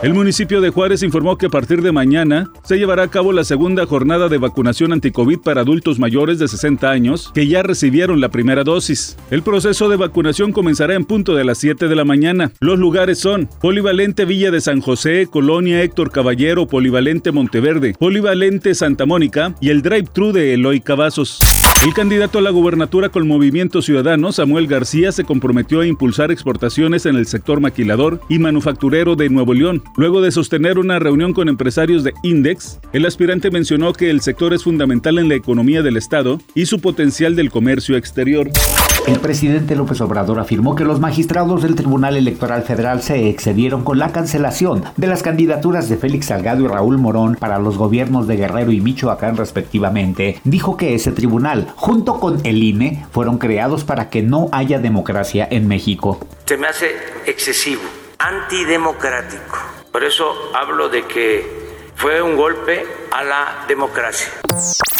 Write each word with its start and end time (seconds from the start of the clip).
El 0.00 0.14
municipio 0.14 0.60
de 0.60 0.70
Juárez 0.70 1.02
informó 1.02 1.36
que 1.36 1.46
a 1.46 1.48
partir 1.48 1.82
de 1.82 1.90
mañana 1.90 2.52
se 2.62 2.78
llevará 2.78 3.02
a 3.02 3.10
cabo 3.10 3.32
la 3.32 3.42
segunda 3.42 3.84
jornada 3.84 4.28
de 4.28 4.38
vacunación 4.38 4.92
anticovid 4.92 5.40
para 5.40 5.62
adultos 5.62 5.98
mayores 5.98 6.38
de 6.38 6.46
60 6.46 6.88
años 6.88 7.32
que 7.34 7.48
ya 7.48 7.64
recibieron 7.64 8.20
la 8.20 8.28
primera 8.28 8.62
dosis. 8.62 9.16
El 9.32 9.42
proceso 9.42 9.88
de 9.88 9.96
vacunación 9.96 10.52
comenzará 10.52 10.94
en 10.94 11.04
punto 11.04 11.34
de 11.34 11.42
las 11.42 11.58
7 11.58 11.88
de 11.88 11.96
la 11.96 12.04
mañana. 12.04 12.52
Los 12.60 12.78
lugares 12.78 13.18
son 13.18 13.48
Polivalente 13.60 14.24
Villa 14.24 14.52
de 14.52 14.60
San 14.60 14.80
José, 14.80 15.26
Colonia 15.28 15.82
Héctor 15.82 16.12
Caballero, 16.12 16.68
Polivalente 16.68 17.32
Monteverde, 17.32 17.94
Polivalente 17.98 18.76
Santa 18.76 19.04
Mónica 19.04 19.56
y 19.60 19.70
el 19.70 19.82
drive-thru 19.82 20.30
de 20.30 20.54
Eloy 20.54 20.80
Cavazos. 20.80 21.40
El 21.84 21.94
candidato 21.94 22.38
a 22.38 22.42
la 22.42 22.50
gubernatura 22.50 23.08
con 23.08 23.28
Movimiento 23.28 23.82
Ciudadano, 23.82 24.32
Samuel 24.32 24.66
García, 24.66 25.12
se 25.12 25.22
comprometió 25.22 25.80
a 25.80 25.86
impulsar 25.86 26.32
exportaciones 26.32 27.06
en 27.06 27.14
el 27.14 27.26
sector 27.26 27.60
maquilador 27.60 28.20
y 28.28 28.40
manufacturero 28.40 29.14
de 29.14 29.28
Nuevo 29.28 29.54
León. 29.54 29.84
Luego 29.96 30.20
de 30.20 30.30
sostener 30.30 30.78
una 30.78 30.98
reunión 30.98 31.32
con 31.32 31.48
empresarios 31.48 32.04
de 32.04 32.14
Index, 32.22 32.80
el 32.92 33.06
aspirante 33.06 33.50
mencionó 33.50 33.92
que 33.92 34.10
el 34.10 34.20
sector 34.20 34.54
es 34.54 34.64
fundamental 34.64 35.18
en 35.18 35.28
la 35.28 35.34
economía 35.34 35.82
del 35.82 35.96
Estado 35.96 36.38
y 36.54 36.66
su 36.66 36.80
potencial 36.80 37.34
del 37.36 37.50
comercio 37.50 37.96
exterior. 37.96 38.50
El 39.06 39.20
presidente 39.20 39.74
López 39.74 40.00
Obrador 40.02 40.38
afirmó 40.38 40.74
que 40.74 40.84
los 40.84 41.00
magistrados 41.00 41.62
del 41.62 41.74
Tribunal 41.74 42.16
Electoral 42.16 42.62
Federal 42.62 43.02
se 43.02 43.30
excedieron 43.30 43.82
con 43.82 43.98
la 43.98 44.12
cancelación 44.12 44.84
de 44.96 45.06
las 45.06 45.22
candidaturas 45.22 45.88
de 45.88 45.96
Félix 45.96 46.26
Salgado 46.26 46.62
y 46.62 46.68
Raúl 46.68 46.98
Morón 46.98 47.36
para 47.36 47.58
los 47.58 47.78
gobiernos 47.78 48.26
de 48.26 48.36
Guerrero 48.36 48.70
y 48.70 48.80
Michoacán 48.80 49.36
respectivamente. 49.36 50.40
Dijo 50.44 50.76
que 50.76 50.94
ese 50.94 51.12
tribunal, 51.12 51.68
junto 51.74 52.20
con 52.20 52.40
el 52.44 52.62
INE, 52.62 53.06
fueron 53.10 53.38
creados 53.38 53.84
para 53.84 54.10
que 54.10 54.22
no 54.22 54.48
haya 54.52 54.78
democracia 54.78 55.48
en 55.50 55.68
México. 55.68 56.20
Se 56.44 56.56
me 56.58 56.66
hace 56.66 56.88
excesivo, 57.26 57.82
antidemocrático. 58.18 59.57
Por 59.92 60.04
eso 60.04 60.50
hablo 60.54 60.88
de 60.88 61.04
que 61.06 61.44
fue 61.94 62.22
un 62.22 62.36
golpe 62.36 62.86
a 63.12 63.24
la 63.24 63.64
democracia. 63.66 64.28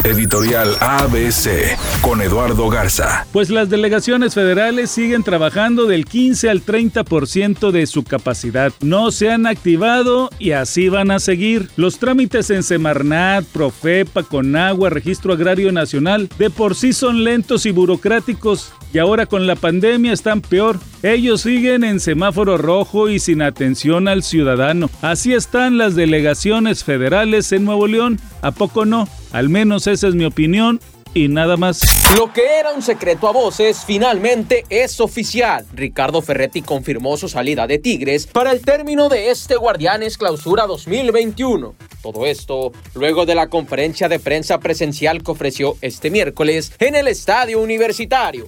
Editorial 0.05 0.77
ABC 0.81 1.77
con 2.01 2.23
Eduardo 2.23 2.69
Garza. 2.69 3.27
Pues 3.33 3.51
las 3.51 3.69
delegaciones 3.69 4.35
federales 4.35 4.91
siguen 4.91 5.25
trabajando 5.25 5.87
del 5.87 6.05
15 6.05 6.49
al 6.49 6.65
30% 6.65 7.71
de 7.73 7.87
su 7.87 8.05
capacidad. 8.05 8.73
No 8.81 9.11
se 9.11 9.31
han 9.31 9.47
activado 9.47 10.31
y 10.39 10.53
así 10.53 10.89
van 10.89 11.11
a 11.11 11.19
seguir. 11.19 11.69
Los 11.77 11.99
trámites 11.99 12.51
en 12.51 12.63
Semarnat, 12.63 13.45
Profepa, 13.47 14.23
Conagua, 14.23 14.89
Registro 14.89 15.33
Agrario 15.33 15.73
Nacional, 15.73 16.29
de 16.39 16.49
por 16.51 16.75
sí 16.75 16.93
son 16.93 17.25
lentos 17.25 17.67
y 17.67 17.73
burocráticos 17.73 18.73
y 18.93 18.99
ahora 18.99 19.27
con 19.27 19.47
la 19.47 19.57
pandemia 19.57 20.13
están 20.13 20.41
peor. 20.41 20.79
Ellos 21.03 21.43
siguen 21.43 21.85
en 21.85 22.01
semáforo 22.01 22.57
rojo 22.57 23.09
y 23.09 23.19
sin 23.19 23.43
atención 23.43 24.09
al 24.09 24.23
ciudadano. 24.23 24.91
Así 25.03 25.35
están 25.35 25.79
las 25.79 25.95
delegaciones 25.95 26.85
federales 26.85 27.53
en 27.53 27.65
Nuevo 27.65 27.87
León. 27.87 27.98
¿A 28.43 28.53
poco 28.53 28.85
no? 28.85 29.09
Al 29.33 29.49
menos 29.49 29.87
esa 29.87 30.09
es 30.09 30.15
mi 30.15 30.25
opinión 30.25 30.81
y 31.15 31.29
nada 31.29 31.57
más. 31.57 31.81
Lo 32.17 32.33
que 32.33 32.59
era 32.59 32.73
un 32.73 32.83
secreto 32.83 33.29
a 33.29 33.33
voces 33.33 33.83
finalmente 33.85 34.65
es 34.69 35.01
oficial. 35.01 35.67
Ricardo 35.75 36.23
Ferretti 36.23 36.63
confirmó 36.63 37.17
su 37.17 37.29
salida 37.29 37.67
de 37.67 37.79
Tigres 37.79 38.27
para 38.27 38.53
el 38.53 38.61
término 38.61 39.09
de 39.09 39.31
este 39.31 39.57
Guardianes 39.57 40.17
Clausura 40.17 40.67
2021. 40.67 41.75
Todo 42.03 42.27
esto 42.27 42.73
luego 42.95 43.27
de 43.27 43.35
la 43.35 43.49
conferencia 43.49 44.09
de 44.09 44.21
prensa 44.21 44.61
presencial 44.61 45.23
que 45.23 45.31
ofreció 45.33 45.77
este 45.81 46.11
miércoles 46.11 46.73
en 46.79 46.95
el 46.95 47.09
Estadio 47.09 47.61
Universitario. 47.61 48.47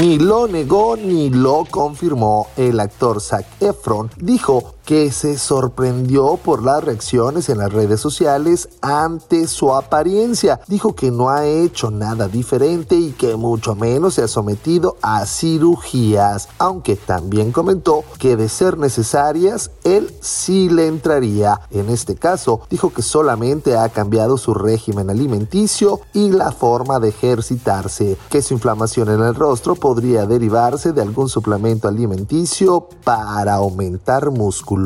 Ni 0.00 0.18
lo 0.18 0.46
negó 0.46 0.96
ni 0.96 1.28
lo 1.28 1.66
confirmó 1.68 2.48
el 2.56 2.78
actor 2.78 3.20
Zac 3.20 3.46
Efron. 3.60 4.10
Dijo 4.16 4.77
que 4.88 5.12
se 5.12 5.36
sorprendió 5.36 6.38
por 6.42 6.62
las 6.62 6.82
reacciones 6.82 7.50
en 7.50 7.58
las 7.58 7.70
redes 7.70 8.00
sociales 8.00 8.70
ante 8.80 9.46
su 9.46 9.74
apariencia. 9.74 10.62
Dijo 10.66 10.94
que 10.94 11.10
no 11.10 11.28
ha 11.28 11.44
hecho 11.44 11.90
nada 11.90 12.26
diferente 12.26 12.94
y 12.94 13.10
que 13.10 13.36
mucho 13.36 13.74
menos 13.74 14.14
se 14.14 14.22
ha 14.22 14.28
sometido 14.28 14.96
a 15.02 15.26
cirugías, 15.26 16.48
aunque 16.56 16.96
también 16.96 17.52
comentó 17.52 18.02
que 18.18 18.38
de 18.38 18.48
ser 18.48 18.78
necesarias, 18.78 19.72
él 19.84 20.10
sí 20.22 20.70
le 20.70 20.86
entraría. 20.86 21.60
En 21.70 21.90
este 21.90 22.14
caso, 22.14 22.62
dijo 22.70 22.90
que 22.90 23.02
solamente 23.02 23.76
ha 23.76 23.90
cambiado 23.90 24.38
su 24.38 24.54
régimen 24.54 25.10
alimenticio 25.10 26.00
y 26.14 26.30
la 26.30 26.50
forma 26.50 26.98
de 26.98 27.10
ejercitarse, 27.10 28.16
que 28.30 28.40
su 28.40 28.54
inflamación 28.54 29.10
en 29.10 29.20
el 29.20 29.34
rostro 29.34 29.74
podría 29.74 30.24
derivarse 30.24 30.94
de 30.94 31.02
algún 31.02 31.28
suplemento 31.28 31.88
alimenticio 31.88 32.88
para 33.04 33.56
aumentar 33.56 34.30
músculo 34.30 34.77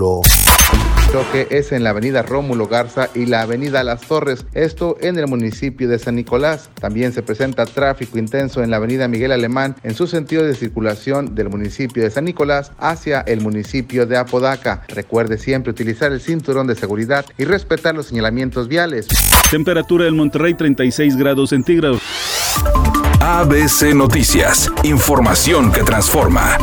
choque 1.13 1.47
es 1.51 1.73
en 1.73 1.85
la 1.85 1.91
avenida 1.91 2.23
Rómulo 2.23 2.67
Garza 2.67 3.11
y 3.15 3.27
la 3.27 3.43
avenida 3.43 3.85
Las 3.85 4.01
Torres, 4.01 4.47
esto 4.55 4.97
en 5.01 5.19
el 5.19 5.27
municipio 5.27 5.87
de 5.87 5.99
San 5.99 6.15
Nicolás. 6.15 6.71
También 6.81 7.13
se 7.13 7.23
presenta 7.23 7.67
tráfico 7.67 8.19
intenso 8.19 8.63
en 8.63 8.71
la 8.71 8.79
avenida 8.79 9.09
Miguel 9.09 9.33
Alemán 9.33 9.77
en 9.83 9.95
su 9.95 10.07
sentido 10.07 10.43
de 10.43 10.55
circulación 10.55 11.35
del 11.35 11.51
municipio 11.51 12.03
de 12.03 12.11
San 12.11 12.25
Nicolás 12.25 12.73
hacia 12.79 13.21
el 13.21 13.43
municipio 13.43 14.07
de 14.07 14.17
Apodaca. 14.17 14.85
Recuerde 14.89 15.37
siempre 15.37 15.73
utilizar 15.73 16.13
el 16.13 16.21
cinturón 16.21 16.67
de 16.67 16.77
seguridad 16.77 17.27
y 17.37 17.45
respetar 17.45 17.95
los 17.95 18.07
señalamientos 18.07 18.69
viales. 18.69 19.09
Temperatura 19.51 20.07
en 20.07 20.17
Monterrey 20.17 20.55
36 20.55 21.17
grados 21.17 21.51
centígrados. 21.51 22.01
ABC 23.21 23.95
Noticias, 23.95 24.71
información 24.83 25.71
que 25.71 25.83
transforma. 25.83 26.57